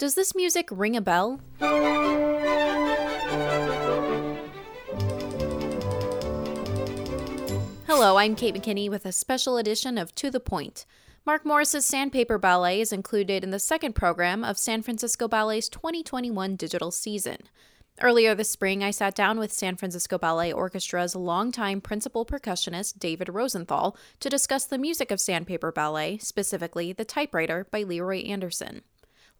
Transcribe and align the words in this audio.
Does 0.00 0.14
this 0.14 0.34
music 0.34 0.66
ring 0.70 0.96
a 0.96 1.02
bell? 1.02 1.42
Hello, 7.86 8.16
I'm 8.16 8.34
Kate 8.34 8.54
McKinney 8.54 8.88
with 8.88 9.04
a 9.04 9.12
special 9.12 9.58
edition 9.58 9.98
of 9.98 10.14
To 10.14 10.30
the 10.30 10.40
Point. 10.40 10.86
Mark 11.26 11.44
Morris's 11.44 11.84
Sandpaper 11.84 12.38
Ballet 12.38 12.80
is 12.80 12.94
included 12.94 13.44
in 13.44 13.50
the 13.50 13.58
second 13.58 13.92
program 13.92 14.42
of 14.42 14.56
San 14.56 14.80
Francisco 14.80 15.28
Ballet's 15.28 15.68
2021 15.68 16.56
digital 16.56 16.90
season. 16.90 17.36
Earlier 18.00 18.34
this 18.34 18.48
spring, 18.48 18.82
I 18.82 18.92
sat 18.92 19.14
down 19.14 19.38
with 19.38 19.52
San 19.52 19.76
Francisco 19.76 20.16
Ballet 20.16 20.50
Orchestra's 20.50 21.14
longtime 21.14 21.82
principal 21.82 22.24
percussionist, 22.24 22.98
David 22.98 23.28
Rosenthal, 23.28 23.98
to 24.20 24.30
discuss 24.30 24.64
the 24.64 24.78
music 24.78 25.10
of 25.10 25.20
Sandpaper 25.20 25.70
Ballet, 25.70 26.16
specifically 26.16 26.94
The 26.94 27.04
Typewriter 27.04 27.66
by 27.70 27.82
Leroy 27.82 28.22
Anderson. 28.22 28.80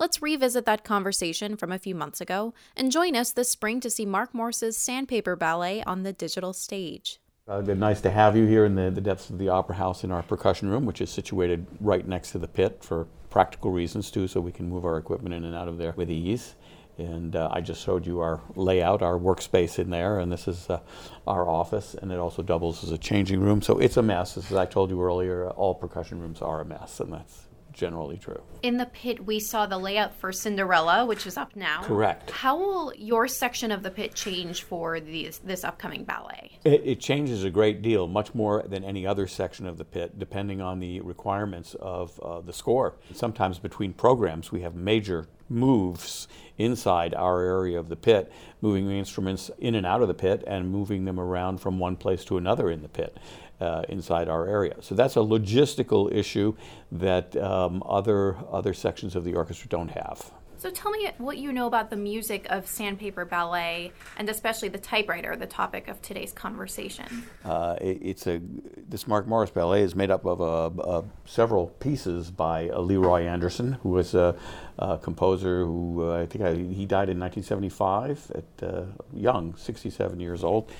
Let's 0.00 0.22
revisit 0.22 0.64
that 0.64 0.82
conversation 0.82 1.58
from 1.58 1.70
a 1.70 1.78
few 1.78 1.94
months 1.94 2.22
ago 2.22 2.54
and 2.74 2.90
join 2.90 3.14
us 3.14 3.32
this 3.32 3.50
spring 3.50 3.80
to 3.80 3.90
see 3.90 4.06
Mark 4.06 4.32
Morris's 4.32 4.74
Sandpaper 4.78 5.36
Ballet 5.36 5.82
on 5.84 6.04
the 6.04 6.12
digital 6.14 6.54
stage. 6.54 7.20
Uh, 7.46 7.58
it's 7.58 7.66
been 7.66 7.78
nice 7.78 8.00
to 8.00 8.10
have 8.10 8.34
you 8.34 8.46
here 8.46 8.64
in 8.64 8.76
the, 8.76 8.90
the 8.90 9.02
depths 9.02 9.28
of 9.28 9.36
the 9.36 9.50
Opera 9.50 9.76
House 9.76 10.02
in 10.02 10.10
our 10.10 10.22
percussion 10.22 10.70
room, 10.70 10.86
which 10.86 11.02
is 11.02 11.10
situated 11.10 11.66
right 11.82 12.08
next 12.08 12.30
to 12.30 12.38
the 12.38 12.48
pit 12.48 12.82
for 12.82 13.08
practical 13.28 13.72
reasons 13.72 14.10
too, 14.10 14.26
so 14.26 14.40
we 14.40 14.52
can 14.52 14.70
move 14.70 14.86
our 14.86 14.96
equipment 14.96 15.34
in 15.34 15.44
and 15.44 15.54
out 15.54 15.68
of 15.68 15.76
there 15.76 15.92
with 15.92 16.10
ease. 16.10 16.54
And 16.96 17.36
uh, 17.36 17.50
I 17.52 17.60
just 17.60 17.84
showed 17.84 18.06
you 18.06 18.20
our 18.20 18.40
layout, 18.54 19.02
our 19.02 19.18
workspace 19.18 19.78
in 19.78 19.90
there, 19.90 20.18
and 20.18 20.32
this 20.32 20.48
is 20.48 20.70
uh, 20.70 20.80
our 21.26 21.46
office, 21.46 21.92
and 21.92 22.10
it 22.10 22.18
also 22.18 22.42
doubles 22.42 22.82
as 22.84 22.90
a 22.90 22.98
changing 22.98 23.40
room. 23.40 23.60
So 23.60 23.78
it's 23.78 23.98
a 23.98 24.02
mess. 24.02 24.38
As 24.38 24.50
I 24.54 24.64
told 24.64 24.88
you 24.88 25.02
earlier, 25.02 25.50
all 25.50 25.74
percussion 25.74 26.20
rooms 26.20 26.40
are 26.40 26.62
a 26.62 26.64
mess, 26.64 27.00
and 27.00 27.12
that's 27.12 27.48
generally 27.72 28.18
true. 28.18 28.42
In 28.62 28.76
the 28.76 28.86
pit, 28.86 29.24
we 29.24 29.40
saw 29.40 29.66
the 29.66 29.78
layout 29.78 30.14
for 30.14 30.32
Cinderella, 30.32 31.04
which 31.06 31.26
is 31.26 31.36
up 31.36 31.56
now. 31.56 31.82
Correct. 31.82 32.30
How 32.30 32.56
will 32.56 32.92
your 32.96 33.28
section 33.28 33.70
of 33.70 33.82
the 33.82 33.90
pit 33.90 34.14
change 34.14 34.62
for 34.62 35.00
these, 35.00 35.38
this 35.38 35.64
upcoming 35.64 36.04
ballet? 36.04 36.58
It, 36.64 36.82
it, 36.84 37.00
changes 37.00 37.44
a 37.44 37.50
great 37.50 37.82
deal, 37.82 38.06
much 38.06 38.34
more 38.34 38.62
than 38.66 38.84
any 38.84 39.06
other 39.06 39.26
section 39.26 39.66
of 39.66 39.78
the 39.78 39.84
pit, 39.84 40.18
depending 40.18 40.60
on 40.60 40.80
the 40.80 41.00
requirements 41.00 41.74
of 41.80 42.18
uh, 42.20 42.40
the 42.40 42.52
score. 42.52 42.96
Sometimes 43.12 43.58
between 43.58 43.92
programs, 43.92 44.52
we 44.52 44.60
have 44.60 44.74
major 44.74 45.26
moves 45.48 46.28
inside 46.58 47.14
our 47.14 47.42
area 47.42 47.78
of 47.78 47.88
the 47.88 47.96
pit, 47.96 48.32
moving 48.60 48.86
the 48.86 48.98
instruments 48.98 49.50
in 49.58 49.74
and 49.74 49.84
out 49.84 50.02
of 50.02 50.08
the 50.08 50.14
pit 50.14 50.44
and 50.46 50.70
moving 50.70 51.04
them 51.04 51.18
around 51.18 51.58
from 51.58 51.78
one 51.78 51.96
place 51.96 52.24
to 52.24 52.36
another 52.36 52.70
in 52.70 52.82
the 52.82 52.88
pit. 52.88 53.16
Uh, 53.60 53.82
inside 53.90 54.26
our 54.26 54.46
area. 54.48 54.74
So 54.80 54.94
that's 54.94 55.16
a 55.16 55.20
logistical 55.20 56.10
issue 56.10 56.54
that 56.90 57.36
um, 57.36 57.82
other 57.84 58.38
other 58.50 58.72
sections 58.72 59.14
of 59.14 59.22
the 59.22 59.34
orchestra 59.34 59.68
don't 59.68 59.90
have. 59.90 60.30
So 60.60 60.68
tell 60.68 60.90
me 60.90 61.10
what 61.16 61.38
you 61.38 61.54
know 61.54 61.66
about 61.66 61.88
the 61.88 61.96
music 61.96 62.46
of 62.50 62.66
Sandpaper 62.66 63.24
Ballet, 63.24 63.92
and 64.18 64.28
especially 64.28 64.68
the 64.68 64.76
typewriter, 64.76 65.34
the 65.34 65.46
topic 65.46 65.88
of 65.88 66.02
today's 66.02 66.34
conversation. 66.34 67.24
Uh, 67.42 67.76
it, 67.80 67.98
it's 68.02 68.26
a 68.26 68.42
this 68.86 69.08
Mark 69.08 69.26
Morris 69.26 69.48
Ballet 69.48 69.82
is 69.82 69.96
made 69.96 70.10
up 70.10 70.26
of 70.26 70.42
uh, 70.42 70.82
uh, 70.82 71.02
several 71.24 71.68
pieces 71.68 72.30
by 72.30 72.68
uh, 72.68 72.78
Leroy 72.78 73.22
Anderson, 73.22 73.72
who 73.82 73.88
was 73.88 74.14
a, 74.14 74.36
a 74.78 74.98
composer 74.98 75.64
who 75.64 76.10
uh, 76.10 76.20
I 76.20 76.26
think 76.26 76.44
I, 76.44 76.52
he 76.52 76.84
died 76.84 77.08
in 77.08 77.18
1975 77.18 78.32
at 78.34 78.68
uh, 78.68 78.82
young, 79.14 79.56
67 79.56 80.20
years 80.20 80.44
old 80.44 80.70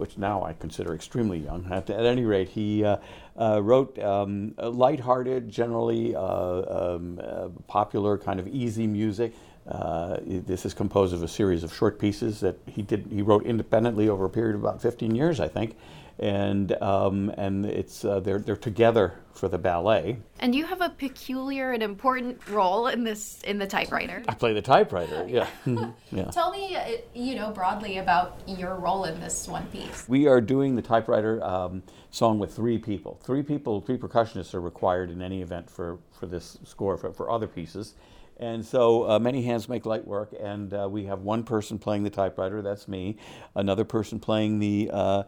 which 0.00 0.18
now 0.18 0.42
I 0.42 0.54
consider 0.54 0.94
extremely 0.94 1.38
young. 1.38 1.70
At, 1.70 1.90
any 1.90 2.24
rate, 2.24 2.48
he 2.48 2.84
uh, 2.84 2.96
uh, 3.36 3.60
wrote 3.62 3.98
um, 3.98 4.54
lighthearted, 4.58 5.50
generally 5.50 6.16
uh, 6.16 6.94
um, 6.94 7.20
uh, 7.22 7.48
popular, 7.68 8.18
kind 8.18 8.40
of 8.40 8.48
easy 8.48 8.86
music. 8.86 9.34
Uh, 9.68 10.16
this 10.24 10.64
is 10.64 10.72
composed 10.72 11.12
of 11.12 11.22
a 11.22 11.28
series 11.28 11.62
of 11.62 11.72
short 11.72 11.98
pieces 11.98 12.40
that 12.40 12.56
he 12.66 12.82
did. 12.82 13.06
He 13.12 13.20
wrote 13.20 13.44
independently 13.44 14.08
over 14.08 14.24
a 14.24 14.30
period 14.30 14.56
of 14.56 14.64
about 14.64 14.80
15 14.80 15.14
years, 15.14 15.38
I 15.38 15.48
think 15.48 15.76
and 16.18 16.72
um, 16.82 17.30
and 17.36 17.64
it's 17.66 18.04
uh, 18.04 18.20
they're 18.20 18.38
they're 18.38 18.56
together 18.56 19.14
for 19.32 19.48
the 19.48 19.58
ballet. 19.58 20.18
And 20.38 20.54
you 20.54 20.66
have 20.66 20.80
a 20.80 20.90
peculiar 20.90 21.72
and 21.72 21.82
important 21.82 22.46
role 22.48 22.88
in 22.88 23.04
this 23.04 23.40
in 23.42 23.58
the 23.58 23.66
typewriter. 23.66 24.22
I 24.28 24.34
play 24.34 24.52
the 24.52 24.62
typewriter. 24.62 25.26
Yeah. 25.28 25.48
yeah. 26.12 26.24
Tell 26.30 26.50
me, 26.50 26.76
uh, 26.76 26.98
you 27.14 27.36
know, 27.36 27.50
broadly 27.50 27.98
about 27.98 28.38
your 28.46 28.74
role 28.76 29.04
in 29.04 29.18
this 29.20 29.48
one 29.48 29.66
piece. 29.68 30.06
We 30.08 30.26
are 30.26 30.40
doing 30.40 30.76
the 30.76 30.82
typewriter 30.82 31.42
um, 31.42 31.82
song 32.10 32.38
with 32.38 32.54
three 32.54 32.78
people. 32.78 33.18
Three 33.22 33.42
people, 33.42 33.80
three 33.80 33.96
percussionists 33.96 34.54
are 34.54 34.60
required 34.60 35.10
in 35.10 35.22
any 35.22 35.40
event 35.42 35.70
for 35.70 35.98
for 36.18 36.26
this 36.26 36.58
score 36.64 36.96
for, 36.96 37.12
for 37.12 37.30
other 37.30 37.46
pieces. 37.46 37.94
And 38.40 38.64
so 38.64 39.08
uh, 39.08 39.18
many 39.18 39.42
hands 39.42 39.68
make 39.68 39.84
light 39.84 40.06
work, 40.06 40.34
and 40.40 40.72
uh, 40.72 40.88
we 40.90 41.04
have 41.04 41.20
one 41.20 41.44
person 41.44 41.78
playing 41.78 42.04
the 42.04 42.10
typewriter, 42.10 42.62
that's 42.62 42.88
me, 42.88 43.18
another 43.54 43.84
person 43.84 44.18
playing 44.18 44.58
the, 44.58 44.90
uh, 44.90 45.22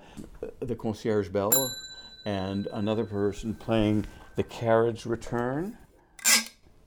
the 0.60 0.74
concierge 0.74 1.28
bell, 1.28 1.52
and 2.24 2.68
another 2.72 3.04
person 3.04 3.54
playing 3.54 4.06
the 4.36 4.42
carriage 4.42 5.04
return. 5.04 5.76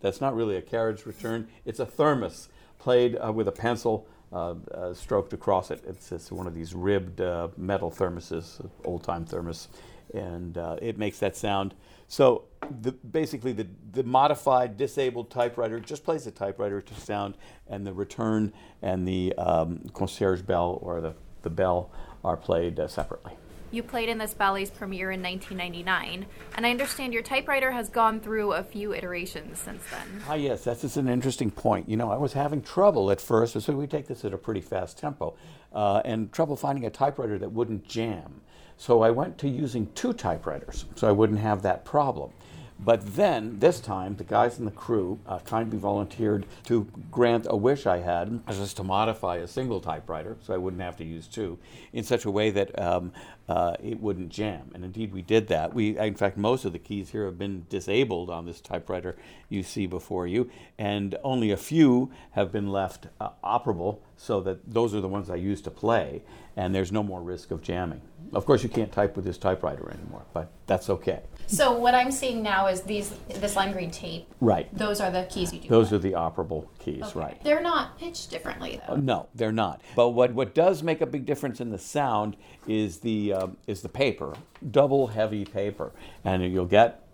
That's 0.02 0.20
not 0.20 0.36
really 0.36 0.58
a 0.58 0.64
carriage 0.64 1.06
return, 1.06 1.48
it's 1.64 1.80
a 1.80 1.86
thermos 1.86 2.50
played 2.80 3.18
uh, 3.24 3.32
with 3.32 3.48
a 3.48 3.52
pencil 3.52 4.08
uh, 4.34 4.56
uh, 4.74 4.94
stroked 4.96 5.32
across 5.34 5.70
it. 5.70 5.84
It's, 5.88 6.12
it's, 6.12 6.32
one 6.32 6.48
of 6.48 6.56
these 6.56 6.74
ribbed 6.74 7.20
metal 7.56 7.92
thermoses, 7.92 8.68
old 8.84 9.04
time 9.04 9.26
thermos, 9.26 9.68
and 10.16 10.58
it 10.82 10.98
makes 10.98 11.20
that 11.20 11.36
sound. 11.36 11.76
So 12.08 12.46
the, 12.82 12.92
basically, 12.92 13.52
the, 13.54 13.68
the 13.92 14.04
modified 14.04 14.78
disabled 14.78 15.30
typewriter 15.30 15.80
just 15.80 16.04
plays 16.04 16.26
the 16.26 16.32
typewriter 16.32 16.82
to 16.82 16.94
sound, 16.96 17.36
and 17.68 17.86
the 17.86 17.94
return 17.94 18.54
and 18.82 19.08
the 19.08 19.34
um, 19.38 19.80
concierge 19.94 20.42
bell 20.42 20.80
or 20.82 21.02
the, 21.02 21.14
the 21.42 21.50
bell 21.50 21.92
are 22.24 22.38
played 22.38 22.80
uh, 22.80 22.88
separately. 22.88 23.34
You 23.72 23.84
played 23.84 24.10
in 24.10 24.18
this 24.18 24.34
ballet's 24.34 24.70
premiere 24.70 25.12
in 25.12 25.22
1999, 25.22 26.26
and 26.56 26.66
I 26.66 26.72
understand 26.72 27.14
your 27.14 27.24
typewriter 27.24 27.72
has 27.72 27.90
gone 27.90 28.20
through 28.22 28.54
a 28.54 28.64
few 28.64 28.94
iterations 28.94 29.60
since 29.60 29.84
then. 29.92 30.24
Ah, 30.30 30.36
yes, 30.36 30.64
that's 30.64 30.82
just 30.82 30.98
an 30.98 31.10
interesting 31.10 31.52
point. 31.52 31.90
You 31.90 31.98
know, 31.98 32.10
I 32.12 32.16
was 32.16 32.34
having 32.34 32.62
trouble 32.62 33.12
at 33.12 33.20
first, 33.20 33.60
so 33.60 33.74
we 33.74 33.88
take 33.88 34.08
this 34.08 34.24
at 34.24 34.34
a 34.34 34.38
pretty 34.38 34.62
fast 34.62 34.98
tempo, 34.98 35.36
uh, 35.74 36.02
and 36.06 36.32
trouble 36.32 36.56
finding 36.56 36.86
a 36.86 36.90
typewriter 36.90 37.38
that 37.40 37.52
wouldn't 37.52 37.86
jam. 37.88 38.42
So 38.78 39.02
I 39.02 39.12
went 39.12 39.38
to 39.40 39.50
using 39.50 39.92
two 39.94 40.14
typewriters 40.14 40.86
so 40.96 41.08
I 41.08 41.12
wouldn't 41.12 41.40
have 41.40 41.62
that 41.64 41.86
problem. 41.86 42.32
But 42.78 43.16
then, 43.16 43.60
this 43.60 43.80
time, 43.80 44.18
the 44.18 44.24
guys 44.24 44.60
in 44.60 44.66
the 44.66 44.72
crew 44.72 45.20
uh, 45.26 45.40
kindly 45.40 45.78
volunteered 45.78 46.46
to 46.66 46.88
grant 47.10 47.48
a 47.50 47.56
wish 47.56 47.86
I 47.86 48.00
had, 48.00 48.42
is 48.50 48.74
to 48.76 48.84
modify 48.84 49.38
a 49.38 49.48
single 49.48 49.80
typewriter, 49.80 50.36
so 50.42 50.54
I 50.54 50.58
wouldn't 50.58 50.82
have 50.82 50.98
to 50.98 51.06
use 51.06 51.28
two, 51.28 51.58
in 51.94 52.04
such 52.04 52.26
a 52.26 52.32
way 52.32 52.52
that 52.52 52.78
um, 52.80 53.14
uh, 53.48 53.76
it 53.82 54.00
wouldn't 54.00 54.30
jam. 54.30 54.72
And 54.74 54.84
indeed, 54.84 55.14
we 55.14 55.22
did 55.22 55.48
that. 55.48 55.74
We, 55.74 55.98
in 55.98 56.16
fact, 56.16 56.38
most 56.38 56.66
of 56.66 56.74
the 56.74 56.80
keys 56.80 57.12
here 57.12 57.26
have 57.26 57.38
been 57.38 57.66
disabled 57.70 58.30
on 58.30 58.46
this 58.46 58.62
typewriter 58.62 59.16
you 59.50 59.64
see 59.64 59.86
before 59.86 60.26
you, 60.26 60.50
and 60.78 61.16
only 61.24 61.52
a 61.52 61.58
few 61.58 62.12
have 62.32 62.52
been 62.52 62.72
left 62.72 63.08
uh, 63.20 63.30
operable, 63.44 64.00
so 64.18 64.42
that 64.42 64.72
those 64.72 64.96
are 64.96 65.02
the 65.02 65.08
ones 65.08 65.30
I 65.30 65.36
use 65.36 65.62
to 65.62 65.72
play, 65.72 66.24
and 66.56 66.74
there's 66.74 66.92
no 66.92 67.04
more 67.04 67.22
risk 67.22 67.52
of 67.52 67.62
jamming. 67.62 68.02
Of 68.34 68.46
course, 68.46 68.64
you 68.64 68.70
can't 68.70 68.92
type 68.92 69.16
with 69.16 69.26
this 69.26 69.38
typewriter 69.38 69.92
anymore, 69.92 70.24
but 70.34 70.52
that's 70.66 70.90
okay. 70.90 71.22
So 71.48 71.78
what 71.78 71.94
I'm 71.94 72.12
seeing 72.12 72.42
now 72.42 72.68
is 72.68 72.82
these 72.82 73.14
this 73.30 73.56
lime 73.56 73.72
green 73.72 73.92
tape. 73.92 74.28
Right. 74.42 74.76
Those 74.76 75.00
are 75.00 75.12
the 75.12 75.28
keys 75.30 75.54
you 75.54 75.60
do. 75.60 75.68
Those 75.68 75.94
are 75.94 76.00
the 76.00 76.14
operable 76.14 76.68
keys, 76.86 77.04
okay. 77.04 77.20
right? 77.20 77.44
They're 77.44 77.62
not 77.62 77.98
pitched 77.98 78.30
differently 78.30 78.80
though. 78.88 78.94
Uh, 78.94 78.98
no, 78.98 79.28
they're 79.34 79.52
not. 79.52 79.82
But 79.96 80.10
what 80.10 80.34
what 80.34 80.54
does 80.54 80.84
make 80.84 81.02
a 81.02 81.06
big 81.06 81.26
difference 81.26 81.60
in 81.60 81.72
the 81.72 81.80
sound 81.80 82.38
is 82.68 83.00
the 83.00 83.34
um, 83.34 83.58
is 83.68 83.82
the 83.82 83.90
paper, 83.90 84.36
double 84.72 85.08
heavy 85.08 85.44
paper, 85.44 85.92
and 86.24 86.44
you'll 86.44 86.66
get 86.66 87.05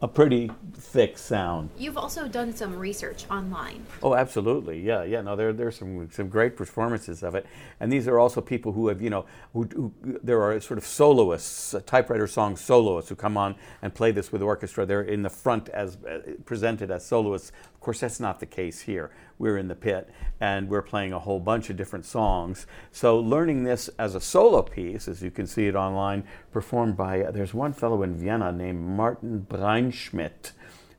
a 0.00 0.06
pretty 0.06 0.50
thick 0.74 1.18
sound. 1.18 1.70
You've 1.76 1.98
also 1.98 2.28
done 2.28 2.54
some 2.54 2.76
research 2.76 3.24
online. 3.30 3.84
Oh, 4.00 4.14
absolutely. 4.14 4.80
Yeah, 4.80 5.02
yeah. 5.02 5.22
No, 5.22 5.34
there 5.34 5.52
there's 5.52 5.76
some 5.76 6.08
some 6.12 6.28
great 6.28 6.56
performances 6.56 7.24
of 7.24 7.34
it, 7.34 7.46
and 7.80 7.90
these 7.90 8.06
are 8.06 8.18
also 8.18 8.40
people 8.40 8.72
who 8.72 8.88
have 8.88 9.02
you 9.02 9.10
know 9.10 9.26
who, 9.52 9.64
who 9.74 9.92
there 10.22 10.40
are 10.40 10.60
sort 10.60 10.78
of 10.78 10.86
soloists, 10.86 11.74
uh, 11.74 11.80
typewriter 11.84 12.28
song 12.28 12.56
soloists 12.56 13.08
who 13.08 13.16
come 13.16 13.36
on 13.36 13.56
and 13.82 13.92
play 13.92 14.12
this 14.12 14.30
with 14.30 14.40
orchestra. 14.40 14.86
They're 14.86 15.02
in 15.02 15.22
the 15.22 15.30
front 15.30 15.68
as 15.70 15.96
uh, 16.04 16.20
presented 16.44 16.92
as 16.92 17.04
soloists. 17.04 17.50
Of 17.74 17.80
course, 17.80 18.00
that's 18.00 18.20
not 18.20 18.38
the 18.38 18.46
case 18.46 18.80
here. 18.80 19.10
We're 19.38 19.56
in 19.56 19.68
the 19.68 19.74
pit 19.74 20.10
and 20.40 20.68
we're 20.68 20.82
playing 20.82 21.12
a 21.12 21.18
whole 21.18 21.40
bunch 21.40 21.70
of 21.70 21.76
different 21.76 22.04
songs. 22.04 22.66
So 22.90 23.18
learning 23.18 23.64
this 23.64 23.88
as 23.98 24.14
a 24.14 24.20
solo 24.20 24.62
piece, 24.62 25.08
as 25.08 25.22
you 25.22 25.30
can 25.30 25.46
see 25.46 25.66
it 25.66 25.74
online, 25.74 26.24
performed 26.52 26.96
by 26.96 27.22
there's 27.30 27.54
one 27.54 27.72
fellow 27.72 28.02
in 28.02 28.16
Vienna 28.16 28.52
named 28.52 28.80
Martin 28.80 29.46
Breinschmid 29.48 30.52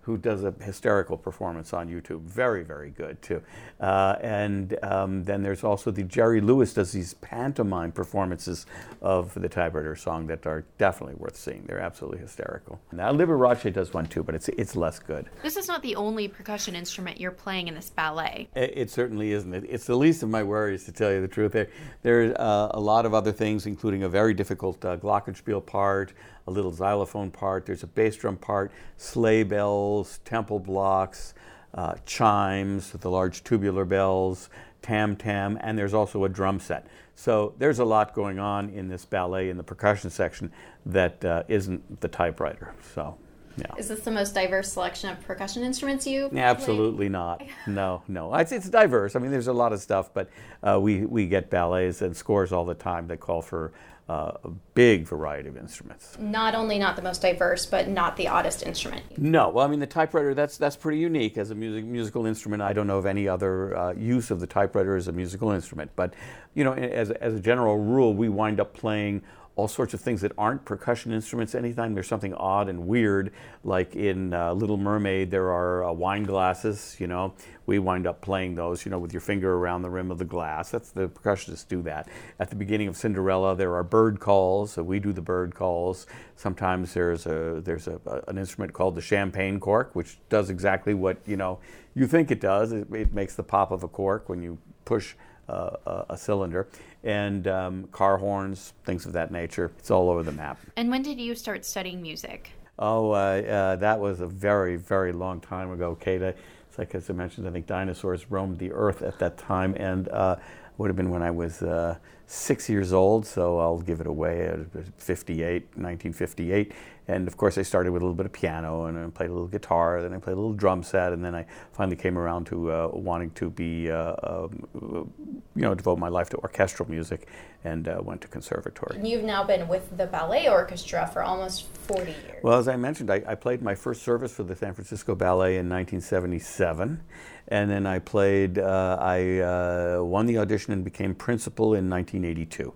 who 0.10 0.18
does 0.18 0.44
a 0.44 0.52
hysterical 0.60 1.16
performance 1.16 1.72
on 1.72 1.88
YouTube. 1.88 2.22
Very, 2.22 2.64
very 2.64 2.90
good 2.90 3.22
too. 3.22 3.44
Uh, 3.80 4.16
and 4.22 4.76
um, 4.82 5.24
then 5.24 5.44
there's 5.44 5.64
also 5.64 5.92
the 5.92 6.02
Jerry 6.02 6.42
Lewis 6.42 6.74
does 6.74 6.92
these 6.92 7.14
pantomime 7.14 7.92
performances 7.92 8.66
of 9.04 9.36
the 9.36 9.48
typewriter 9.48 9.96
song 9.96 10.26
that 10.26 10.48
are 10.48 10.66
definitely 10.80 11.14
worth 11.14 11.36
seeing. 11.36 11.64
They're 11.68 11.80
absolutely 11.80 12.18
hysterical. 12.18 12.80
Now 12.92 13.12
Liberace 13.14 13.72
does 13.72 13.94
one 13.94 14.08
too, 14.08 14.24
but 14.24 14.34
it's 14.34 14.50
it's 14.50 14.76
less 14.76 14.98
good. 14.98 15.30
This 15.44 15.58
is 15.58 15.68
not 15.68 15.84
the 15.84 15.96
only 15.96 16.28
percussion 16.28 16.76
instrument 16.76 17.20
you're 17.20 17.30
playing 17.30 17.68
in 17.68 17.76
this 17.76 17.92
ballet. 17.92 18.50
It, 18.56 18.74
it 18.76 18.90
certainly 18.90 19.32
isn't. 19.34 19.54
It, 19.54 19.66
it's 19.70 19.86
the 19.86 19.96
least 19.96 20.24
of 20.24 20.30
my 20.30 20.42
worries, 20.42 20.86
to 20.86 20.92
tell 20.92 21.12
you 21.12 21.22
the 21.22 21.28
truth. 21.28 21.52
There, 21.52 21.70
there's 22.02 22.34
uh, 22.36 22.70
a 22.72 22.80
lot 22.80 23.06
of 23.06 23.14
other 23.14 23.32
things, 23.32 23.68
including 23.68 24.02
a 24.02 24.10
very 24.10 24.34
difficult 24.34 24.84
uh, 24.84 24.98
glockenspiel 24.98 25.64
part, 25.68 26.14
a 26.50 26.52
little 26.52 26.72
xylophone 26.72 27.32
part. 27.32 27.66
There's 27.66 27.84
a 27.84 27.88
bass 27.88 28.16
drum 28.18 28.36
part, 28.36 28.72
sleigh 28.98 29.44
bells, 29.44 30.20
temple 30.26 30.60
blocks, 30.60 31.34
uh, 31.74 31.96
chimes, 32.06 32.92
the 32.92 33.10
large 33.10 33.44
tubular 33.44 33.86
bells, 33.86 34.50
tam 34.82 35.16
tam, 35.16 35.58
and 35.62 35.78
there's 35.78 35.94
also 35.94 36.24
a 36.26 36.30
drum 36.30 36.60
set. 36.60 36.88
So 37.16 37.54
there's 37.60 37.80
a 37.80 37.86
lot 37.86 38.14
going 38.16 38.40
on 38.40 38.70
in 38.70 38.88
this 38.88 39.06
ballet 39.06 39.50
in 39.50 39.58
the 39.58 39.64
percussion 39.64 40.10
section 40.10 40.52
that 40.86 41.24
uh, 41.24 41.44
not 41.48 42.00
the 42.00 42.08
typewriter. 42.08 42.74
So. 42.96 43.18
Yeah. 43.60 43.76
Is 43.78 43.88
this 43.88 44.02
the 44.02 44.12
most 44.12 44.34
diverse 44.34 44.72
selection 44.72 45.10
of 45.10 45.20
percussion 45.22 45.64
instruments 45.64 46.08
you? 46.08 46.30
Absolutely 46.36 47.10
not. 47.20 47.44
No, 47.68 48.04
no. 48.08 48.34
It's, 48.36 48.52
it's 48.52 48.70
diverse. 48.70 49.16
I 49.16 49.20
mean, 49.20 49.32
there's 49.32 49.48
a 49.48 49.54
lot 49.54 49.74
of 49.74 49.82
stuff, 49.82 50.14
but 50.14 50.30
uh, 50.64 50.80
we 50.82 51.06
we 51.06 51.28
get 51.28 51.50
ballets 51.50 52.02
and 52.02 52.16
scores 52.16 52.52
all 52.52 52.66
the 52.66 52.76
time 52.76 53.08
that 53.08 53.20
call 53.20 53.42
for 53.42 53.72
uh, 54.10 54.32
a 54.44 54.50
big 54.74 55.06
variety 55.06 55.48
of 55.50 55.56
instruments. 55.56 56.18
Not 56.20 56.56
only 56.56 56.80
not 56.80 56.96
the 56.96 57.02
most 57.02 57.22
diverse, 57.22 57.68
but 57.68 57.88
not 57.88 58.18
the 58.18 58.28
oddest 58.28 58.64
instrument. 58.64 59.04
No, 59.20 59.50
well, 59.50 59.66
I 59.66 59.70
mean 59.70 59.80
the 59.80 59.86
typewriter 59.86 60.34
that's 60.34 60.58
that's 60.58 60.76
pretty 60.76 60.98
unique 60.98 61.38
as 61.38 61.52
a 61.52 61.56
music 61.56 61.86
musical 61.86 62.26
instrument. 62.26 62.64
I 62.64 62.74
don't 62.74 62.88
know 62.88 62.98
of 62.98 63.06
any 63.06 63.28
other 63.28 63.78
uh, 63.78 63.94
use 63.94 64.32
of 64.32 64.40
the 64.40 64.48
typewriter 64.48 64.96
as 64.96 65.08
a 65.08 65.12
musical 65.12 65.52
instrument, 65.52 65.92
but 65.96 66.16
you 66.56 66.64
know, 66.64 66.74
as 66.74 67.12
as 67.12 67.36
a 67.36 67.40
general 67.40 67.78
rule, 67.78 68.16
we 68.16 68.30
wind 68.30 68.60
up 68.60 68.74
playing 68.74 69.22
all 69.60 69.68
sorts 69.68 69.94
of 69.94 70.00
things 70.00 70.22
that 70.22 70.32
aren't 70.38 70.64
percussion 70.64 71.12
instruments. 71.12 71.54
Anytime 71.54 71.94
there's 71.94 72.08
something 72.08 72.34
odd 72.36 72.70
and 72.70 72.88
weird, 72.88 73.34
like 73.66 73.94
in 73.94 74.34
uh, 74.34 74.54
Little 74.54 74.78
Mermaid, 74.78 75.32
there 75.32 75.52
are 75.52 75.84
uh, 75.84 75.92
wine 75.92 76.24
glasses. 76.24 76.96
You 76.98 77.08
know, 77.08 77.34
we 77.66 77.78
wind 77.78 78.08
up 78.08 78.22
playing 78.22 78.56
those. 78.56 78.86
You 78.86 78.92
know, 78.92 79.00
with 79.00 79.12
your 79.12 79.20
finger 79.20 79.56
around 79.56 79.82
the 79.82 79.90
rim 79.90 80.12
of 80.12 80.18
the 80.18 80.24
glass. 80.24 80.72
That's 80.72 80.92
the 80.92 81.10
percussionists 81.10 81.68
do 81.68 81.82
that. 81.82 82.08
At 82.40 82.50
the 82.50 82.56
beginning 82.56 82.88
of 82.88 82.96
Cinderella, 82.96 83.54
there 83.54 83.76
are 83.76 83.84
bird 83.84 84.22
calls. 84.22 84.72
So 84.72 84.84
we 84.84 84.98
do 84.98 85.12
the 85.12 85.22
bird 85.22 85.54
calls. 85.54 86.08
Sometimes 86.38 86.94
there's 86.94 87.26
a 87.26 87.60
there's 87.62 87.90
a, 87.90 88.00
an 88.30 88.38
instrument 88.38 88.72
called 88.72 88.96
the 88.96 89.02
champagne 89.02 89.60
cork, 89.60 89.94
which 89.94 90.20
does 90.30 90.50
exactly 90.50 90.94
what 90.94 91.18
you 91.26 91.36
know 91.36 91.60
you 91.96 92.08
think 92.08 92.32
it 92.32 92.40
does. 92.40 92.72
It, 92.72 92.88
it 92.94 93.14
makes 93.14 93.36
the 93.36 93.44
pop 93.44 93.72
of 93.72 93.84
a 93.84 93.90
cork 93.90 94.30
when 94.30 94.42
you 94.42 94.58
push 94.86 95.16
uh, 95.50 96.06
a 96.10 96.18
cylinder, 96.18 96.68
and 97.04 97.48
um, 97.48 97.88
car 97.92 98.18
horns, 98.18 98.74
things 98.86 99.06
of 99.06 99.14
that 99.14 99.32
nature. 99.32 99.72
It's 99.80 99.92
all 99.92 100.10
over 100.10 100.24
the 100.24 100.32
map. 100.32 100.60
And 100.76 100.90
when 100.90 101.02
did 101.02 101.20
you 101.20 101.36
start 101.36 101.66
studying 101.66 102.02
music? 102.02 102.52
Oh, 102.78 103.12
uh, 103.12 103.16
uh, 103.16 103.76
that 103.78 104.00
was 104.00 104.22
a 104.22 104.28
very, 104.28 104.78
very 104.78 105.12
long 105.12 105.42
time 105.42 105.72
ago, 105.72 105.96
Kate. 105.96 106.22
It's 106.22 106.78
like, 106.78 106.96
as 106.96 107.10
I 107.10 107.14
mentioned, 107.14 107.48
I 107.48 107.52
think 107.52 107.68
dinosaurs 107.68 108.32
roamed 108.32 108.58
the 108.58 108.72
earth 108.72 109.02
at 109.02 109.20
that 109.20 109.38
time, 109.38 109.76
and 109.78 110.08
uh, 110.10 110.38
would 110.80 110.90
have 110.90 110.96
been 110.96 111.12
when 111.12 111.22
I 111.22 111.30
was 111.30 111.62
uh, 111.62 111.98
six 112.26 112.70
years 112.70 112.94
old, 112.94 113.26
so 113.26 113.60
I'll 113.60 113.82
give 113.82 114.00
it 114.00 114.08
away 114.08 114.46
at 114.46 114.60
58, 114.98 115.64
1958. 115.76 116.72
And 117.10 117.28
of 117.28 117.36
course, 117.36 117.58
I 117.58 117.64
started 117.64 117.92
with 117.92 118.02
a 118.02 118.06
little 118.06 118.16
bit 118.16 118.26
of 118.26 118.32
piano, 118.32 118.86
and 118.86 118.98
I 118.98 119.10
played 119.10 119.30
a 119.30 119.34
little 119.34 119.48
guitar, 119.48 120.02
then 120.02 120.14
I 120.14 120.20
played 120.20 120.34
a 120.34 120.36
little 120.36 120.54
drum 120.54 120.82
set, 120.84 121.12
and 121.12 121.26
then 121.26 121.36
I 121.36 121.46
finally 121.74 121.98
came 121.98 122.18
around 122.18 122.46
to 122.46 122.72
uh, 122.72 122.90
wanting 122.94 123.32
to 123.32 123.50
be, 123.50 123.92
uh, 123.92 124.16
um, 124.24 125.12
you 125.56 125.62
know, 125.64 125.76
devote 125.76 126.00
my 126.00 126.08
life 126.08 126.30
to 126.30 126.38
orchestral 126.38 126.90
music, 126.90 127.28
and 127.66 127.90
uh, 127.90 128.00
went 128.02 128.22
to 128.22 128.30
conservatory. 128.30 128.96
And 128.96 129.08
you've 129.08 129.26
now 129.26 129.44
been 129.44 129.68
with 129.68 129.98
the 129.98 130.06
ballet 130.06 130.48
orchestra 130.48 131.10
for 131.12 131.24
almost 131.24 131.68
40 131.88 132.12
years. 132.12 132.44
Well, 132.44 132.58
as 132.58 132.70
I 132.70 132.78
mentioned, 132.78 133.12
I, 133.12 133.22
I 133.28 133.36
played 133.36 133.62
my 133.62 133.76
first 133.76 134.04
service 134.04 134.32
for 134.32 134.44
the 134.44 134.56
San 134.56 134.74
Francisco 134.74 135.14
Ballet 135.14 135.58
in 135.58 135.68
1977 135.68 137.02
and 137.50 137.70
then 137.70 137.86
I 137.86 138.00
played. 138.00 138.58
Uh, 138.58 138.98
I 139.00 139.40
uh, 139.40 140.04
won 140.04 140.26
the 140.28 140.38
audition 140.38 140.72
and 140.72 140.84
became 140.84 141.14
principal 141.14 141.74
in 141.74 141.90
1982. 141.90 142.74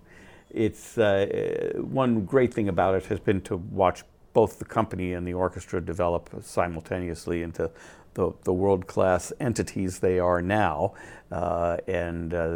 It's 0.50 0.98
uh, 0.98 1.74
one 1.78 2.26
great 2.26 2.54
thing 2.54 2.70
about 2.70 2.96
it 2.96 3.06
has 3.06 3.20
been 3.20 3.42
to 3.42 3.58
watch 3.58 4.04
both 4.34 4.60
the 4.60 4.66
company 4.66 5.14
and 5.14 5.28
the 5.28 5.34
orchestra 5.34 5.80
develop 5.80 6.30
simultaneously 6.42 7.44
into 7.44 7.70
the, 8.16 8.32
the 8.44 8.54
world 8.54 8.88
class 8.88 9.32
entities 9.40 10.00
they 10.00 10.20
are 10.20 10.42
now. 10.42 10.94
Uh, 11.32 11.78
and 11.88 12.34
uh, 12.34 12.48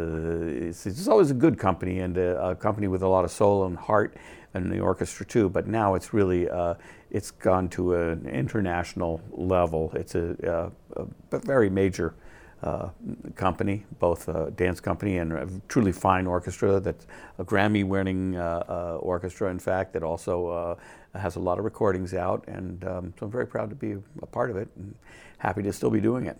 it's, 0.68 0.86
it's, 0.86 1.08
always 1.08 1.30
a 1.30 1.34
good 1.34 1.58
company 1.58 1.98
and 1.98 2.16
a, 2.16 2.50
a, 2.50 2.54
company 2.54 2.86
with 2.86 3.02
a 3.02 3.08
lot 3.08 3.24
of 3.24 3.30
soul 3.30 3.66
and 3.66 3.76
heart, 3.76 4.16
and 4.54 4.70
the 4.70 4.78
orchestra 4.78 5.26
too. 5.26 5.48
But 5.48 5.66
now 5.66 5.94
it's 5.94 6.12
really 6.12 6.48
uh, 6.48 6.74
it's 7.10 7.30
gone 7.30 7.68
to 7.70 7.94
an 7.94 8.28
international 8.28 9.20
level. 9.30 9.90
It's 9.94 10.14
a, 10.14 10.70
a, 10.98 11.38
very 11.38 11.70
major 11.70 12.14
uh, 12.62 12.88
company, 13.36 13.84
both 13.98 14.28
a 14.28 14.50
dance 14.50 14.80
company 14.80 15.18
and 15.18 15.32
a 15.32 15.48
truly 15.68 15.92
fine 15.92 16.26
orchestra. 16.26 16.80
That's 16.80 17.06
a 17.38 17.44
Grammy-winning 17.44 18.36
uh, 18.36 18.64
uh, 18.68 18.98
orchestra, 19.00 19.50
in 19.50 19.58
fact, 19.58 19.92
that 19.92 20.02
also 20.02 20.48
uh, 20.48 21.18
has 21.18 21.36
a 21.36 21.40
lot 21.40 21.58
of 21.58 21.64
recordings 21.64 22.14
out. 22.14 22.44
And 22.48 22.84
um, 22.84 23.14
so 23.18 23.26
I'm 23.26 23.32
very 23.32 23.46
proud 23.46 23.70
to 23.70 23.76
be 23.76 23.96
a 24.22 24.26
part 24.26 24.50
of 24.50 24.56
it 24.56 24.68
and 24.76 24.94
happy 25.38 25.62
to 25.62 25.72
still 25.72 25.90
be 25.90 26.00
doing 26.00 26.26
it. 26.26 26.36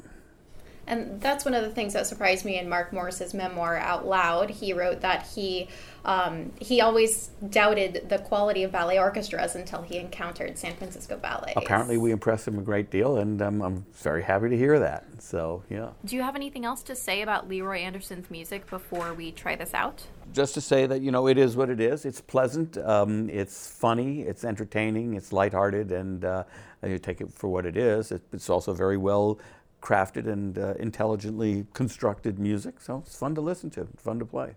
And 0.89 1.21
that's 1.21 1.45
one 1.45 1.53
of 1.55 1.63
the 1.63 1.71
things 1.71 1.93
that 1.93 2.07
surprised 2.07 2.45
me 2.45 2.59
in 2.59 2.69
Mark 2.69 2.93
Morris's 2.93 3.35
memoir 3.35 3.77
Out 3.77 4.07
Loud. 4.07 4.49
He 4.49 4.73
wrote 4.73 5.03
that 5.03 5.27
he 5.27 5.69
um, 6.05 6.53
he 6.59 6.81
always 6.81 7.29
doubted 7.51 8.09
the 8.09 8.19
quality 8.19 8.63
of 8.63 8.73
ballet 8.73 8.99
orchestras 8.99 9.55
until 9.55 9.83
he 9.83 9.99
encountered 9.99 10.57
San 10.57 10.75
Francisco 10.75 11.19
Ballet. 11.19 11.53
Apparently, 11.55 11.99
we 11.99 12.13
impressed 12.13 12.49
him 12.49 12.59
a 12.59 12.63
great 12.63 12.91
deal, 12.91 13.19
and 13.19 13.43
um, 13.43 13.61
I'm 13.61 13.85
very 13.93 14.23
happy 14.23 14.49
to 14.49 14.57
hear 14.57 14.79
that. 14.79 15.05
So, 15.19 15.63
yeah. 15.69 15.91
Do 16.07 16.17
you 16.17 16.23
have 16.23 16.35
anything 16.35 16.65
else 16.65 16.83
to 16.85 16.97
say 16.97 17.21
about 17.21 17.47
Leroy 17.47 17.81
Anderson's 17.81 18.31
music 18.31 18.71
before 18.71 19.13
we 19.13 19.33
try 19.33 19.55
this 19.55 19.75
out? 19.75 20.07
Just 20.33 20.55
to 20.55 20.63
say 20.63 20.87
that 20.87 21.03
you 21.03 21.11
know 21.11 21.27
it 21.27 21.37
is 21.37 21.57
what 21.57 21.69
it 21.69 21.81
is. 21.81 22.07
It's 22.07 22.23
pleasant, 22.23 22.79
um, 22.79 23.29
it's 23.29 23.71
funny, 23.71 24.23
it's 24.23 24.45
entertaining, 24.45 25.15
it's 25.15 25.33
lighthearted, 25.33 25.93
and 25.93 26.25
uh, 26.25 26.45
you 26.83 26.99
take 26.99 27.21
it 27.21 27.33
for 27.33 27.49
what 27.49 27.67
it 27.67 27.77
is. 27.77 28.13
It's 28.13 28.49
also 28.49 28.73
very 28.73 28.97
well 28.97 29.39
crafted 29.81 30.27
and 30.27 30.59
uh, 30.59 30.75
intelligently 30.79 31.67
constructed 31.73 32.39
music. 32.39 32.81
So 32.81 33.03
it's 33.07 33.17
fun 33.17 33.35
to 33.35 33.41
listen 33.41 33.71
to, 33.71 33.89
fun 33.97 34.19
to 34.19 34.25
play. 34.25 34.55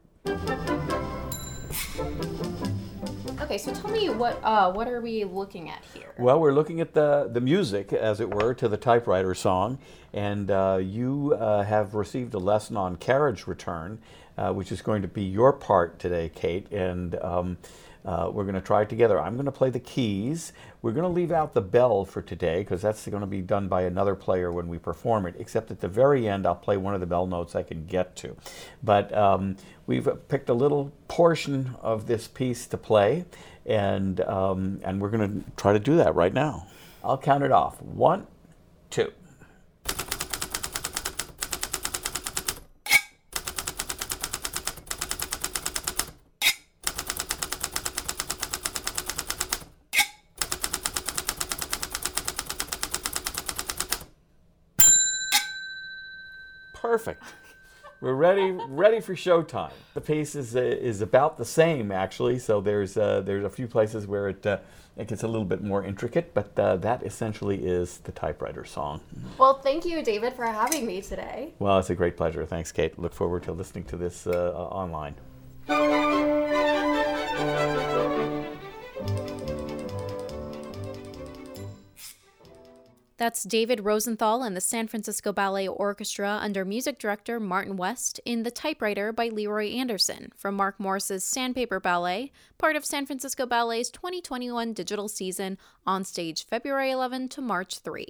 Okay, 3.51 3.57
so 3.57 3.73
tell 3.73 3.91
me 3.91 4.09
what 4.09 4.39
uh, 4.43 4.71
what 4.71 4.87
are 4.87 5.01
we 5.01 5.23
looking 5.25 5.69
at 5.69 5.83
here? 5.93 6.13
Well, 6.17 6.39
we're 6.39 6.53
looking 6.53 6.79
at 6.79 6.93
the 6.93 7.29
the 7.31 7.41
music, 7.41 7.91
as 7.91 8.19
it 8.19 8.33
were, 8.33 8.53
to 8.53 8.67
the 8.67 8.77
typewriter 8.77 9.33
song, 9.35 9.79
and 10.13 10.49
uh, 10.49 10.79
you 10.81 11.35
uh, 11.37 11.63
have 11.63 11.93
received 11.93 12.33
a 12.33 12.39
lesson 12.39 12.77
on 12.77 12.95
carriage 12.95 13.47
return, 13.47 13.99
uh, 14.37 14.53
which 14.53 14.71
is 14.71 14.81
going 14.81 15.01
to 15.01 15.07
be 15.07 15.23
your 15.23 15.53
part 15.53 15.99
today, 15.99 16.29
Kate, 16.33 16.71
and. 16.71 17.15
Um, 17.15 17.57
uh, 18.05 18.29
we're 18.31 18.43
going 18.43 18.55
to 18.55 18.61
try 18.61 18.81
it 18.81 18.89
together. 18.89 19.19
I'm 19.19 19.33
going 19.33 19.45
to 19.45 19.51
play 19.51 19.69
the 19.69 19.79
keys. 19.79 20.53
We're 20.81 20.91
going 20.91 21.03
to 21.03 21.09
leave 21.09 21.31
out 21.31 21.53
the 21.53 21.61
bell 21.61 22.05
for 22.05 22.21
today 22.21 22.59
because 22.59 22.81
that's 22.81 23.05
going 23.07 23.21
to 23.21 23.27
be 23.27 23.41
done 23.41 23.67
by 23.67 23.83
another 23.83 24.15
player 24.15 24.51
when 24.51 24.67
we 24.67 24.79
perform 24.79 25.25
it, 25.25 25.35
except 25.37 25.69
at 25.69 25.81
the 25.81 25.87
very 25.87 26.27
end, 26.27 26.45
I'll 26.45 26.55
play 26.55 26.77
one 26.77 26.93
of 26.95 26.99
the 26.99 27.05
bell 27.05 27.27
notes 27.27 27.55
I 27.55 27.63
can 27.63 27.85
get 27.85 28.15
to. 28.17 28.35
But 28.81 29.13
um, 29.15 29.57
we've 29.85 30.09
picked 30.27 30.49
a 30.49 30.53
little 30.53 30.91
portion 31.07 31.75
of 31.81 32.07
this 32.07 32.27
piece 32.27 32.65
to 32.67 32.77
play, 32.77 33.25
and, 33.65 34.19
um, 34.21 34.81
and 34.83 34.99
we're 34.99 35.09
going 35.09 35.43
to 35.43 35.51
try 35.55 35.73
to 35.73 35.79
do 35.79 35.97
that 35.97 36.15
right 36.15 36.33
now. 36.33 36.67
I'll 37.03 37.17
count 37.17 37.43
it 37.43 37.51
off. 37.51 37.81
One, 37.81 38.25
two. 38.89 39.11
Perfect. 56.91 57.23
We're 58.01 58.15
ready, 58.15 58.51
ready 58.51 58.99
for 58.99 59.15
showtime. 59.15 59.71
The 59.93 60.01
piece 60.01 60.35
is 60.35 60.57
uh, 60.57 60.59
is 60.59 60.99
about 60.99 61.37
the 61.37 61.45
same 61.45 61.89
actually. 61.89 62.37
So 62.37 62.59
there's 62.59 62.97
uh, 62.97 63.21
there's 63.21 63.45
a 63.45 63.49
few 63.49 63.65
places 63.65 64.07
where 64.07 64.27
it 64.27 64.45
uh, 64.45 64.57
it 64.97 65.07
gets 65.07 65.23
a 65.23 65.27
little 65.29 65.45
bit 65.45 65.63
more 65.63 65.85
intricate, 65.85 66.33
but 66.33 66.59
uh, 66.59 66.75
that 66.75 67.03
essentially 67.03 67.65
is 67.65 67.99
the 67.99 68.11
typewriter 68.11 68.65
song. 68.65 68.99
Well, 69.37 69.53
thank 69.61 69.85
you, 69.85 70.03
David, 70.03 70.33
for 70.33 70.43
having 70.45 70.85
me 70.85 71.01
today. 71.01 71.53
Well, 71.59 71.79
it's 71.79 71.89
a 71.89 71.95
great 71.95 72.17
pleasure. 72.17 72.45
Thanks, 72.45 72.73
Kate. 72.73 72.99
Look 72.99 73.13
forward 73.13 73.43
to 73.43 73.53
listening 73.53 73.85
to 73.85 73.95
this 73.95 74.27
uh, 74.27 74.51
online. 74.69 75.15
That's 83.21 83.43
David 83.43 83.85
Rosenthal 83.85 84.41
and 84.41 84.57
the 84.57 84.61
San 84.61 84.87
Francisco 84.87 85.31
Ballet 85.31 85.67
Orchestra 85.67 86.39
under 86.41 86.65
music 86.65 86.97
director 86.97 87.39
Martin 87.39 87.77
West 87.77 88.19
in 88.25 88.41
The 88.41 88.49
Typewriter 88.49 89.13
by 89.13 89.27
Leroy 89.27 89.67
Anderson 89.73 90.31
from 90.35 90.55
Mark 90.55 90.79
Morris's 90.79 91.23
Sandpaper 91.23 91.79
Ballet, 91.79 92.31
part 92.57 92.75
of 92.75 92.83
San 92.83 93.05
Francisco 93.05 93.45
Ballet's 93.45 93.91
2021 93.91 94.73
digital 94.73 95.07
season 95.07 95.59
on 95.85 96.03
stage 96.03 96.47
February 96.47 96.89
11 96.89 97.29
to 97.29 97.41
March 97.41 97.77
3. 97.77 98.07